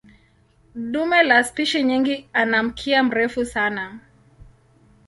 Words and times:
Dume 0.75 1.13
la 1.23 1.43
spishi 1.43 1.83
nyingi 1.83 2.29
ana 2.33 2.63
mkia 2.63 3.03
mrefu 3.03 3.45
sana. 3.45 3.99